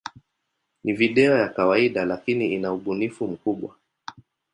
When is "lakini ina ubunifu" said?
2.05-3.27